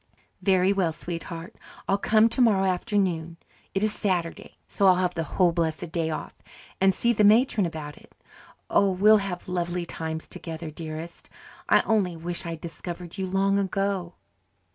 "Very 0.41 0.73
well, 0.73 0.91
sweetheart. 0.93 1.59
I'll 1.87 1.99
come 1.99 2.27
tomorrow 2.27 2.65
afternoon 2.67 3.37
it 3.75 3.83
is 3.83 3.93
Saturday, 3.93 4.57
so 4.67 4.87
I'll 4.87 4.95
have 4.95 5.13
the 5.13 5.21
whole 5.37 5.51
blessed 5.51 5.91
day 5.91 6.09
off 6.09 6.33
and 6.81 6.91
see 6.91 7.13
the 7.13 7.23
matron 7.23 7.67
about 7.67 7.97
it. 7.97 8.15
Oh, 8.67 8.89
we'll 8.89 9.17
have 9.17 9.47
lovely 9.47 9.85
times 9.85 10.27
together, 10.27 10.71
dearest. 10.71 11.29
I 11.69 11.81
only 11.81 12.17
wish 12.17 12.47
I'd 12.47 12.61
discovered 12.61 13.19
you 13.19 13.27
long 13.27 13.59
ago." 13.59 14.15